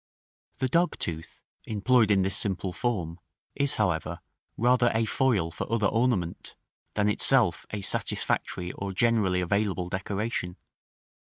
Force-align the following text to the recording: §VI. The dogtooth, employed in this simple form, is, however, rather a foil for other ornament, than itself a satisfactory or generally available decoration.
§VI. 0.57 0.65
The 0.65 0.67
dogtooth, 0.69 1.43
employed 1.65 2.09
in 2.09 2.23
this 2.23 2.35
simple 2.35 2.73
form, 2.73 3.19
is, 3.53 3.75
however, 3.75 4.19
rather 4.57 4.89
a 4.95 5.05
foil 5.05 5.51
for 5.51 5.71
other 5.71 5.85
ornament, 5.85 6.55
than 6.95 7.07
itself 7.07 7.67
a 7.69 7.81
satisfactory 7.81 8.71
or 8.71 8.93
generally 8.93 9.41
available 9.41 9.89
decoration. 9.89 10.55